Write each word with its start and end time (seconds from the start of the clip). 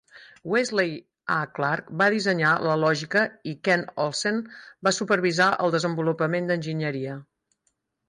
Wesley 0.51 0.95
A. 1.33 1.37
Clark 1.57 1.91
va 2.03 2.07
dissenyar 2.15 2.55
la 2.69 2.79
lògica 2.85 3.23
i 3.53 3.55
Ken 3.69 3.87
Olsen 4.07 4.43
va 4.89 4.97
supervisar 5.03 5.55
el 5.67 5.79
desenvolupament 5.81 6.53
d'enginyeria. 6.53 7.25